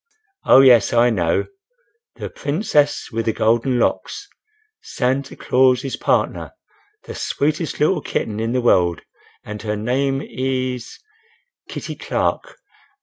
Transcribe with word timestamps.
"Oh! 0.47 0.61
yes, 0.61 0.93
I 0.93 1.11
know—the 1.11 2.31
Princess 2.31 3.11
with 3.11 3.27
the 3.27 3.33
Golden 3.33 3.77
Locks, 3.77 4.27
Santa 4.81 5.35
Claus's 5.35 5.95
Partner—the 5.95 7.13
sweetest 7.13 7.79
little 7.79 8.01
kitten 8.01 8.39
in 8.39 8.51
the 8.51 8.61
world, 8.61 9.01
and 9.43 9.61
her 9.61 9.75
name 9.75 10.23
is—Kitty 10.27 11.97
Clark." 11.97 12.57